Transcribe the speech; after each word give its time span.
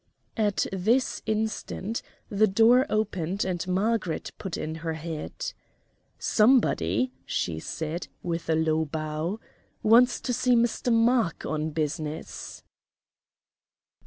At 0.35 0.65
this 0.73 1.21
instant 1.27 2.01
the 2.27 2.47
door 2.47 2.87
opened 2.89 3.45
and 3.45 3.67
Margaret 3.67 4.31
put 4.39 4.57
in 4.57 4.73
her 4.81 4.93
head. 4.95 5.53
"Somebody," 6.17 7.11
she 7.23 7.59
said, 7.59 8.07
with 8.23 8.49
a 8.49 8.55
low 8.55 8.83
bow, 8.85 9.39
"wants 9.83 10.19
to 10.21 10.33
see 10.33 10.55
Mr. 10.55 10.91
Mark 10.91 11.45
on 11.45 11.69
business." 11.69 12.63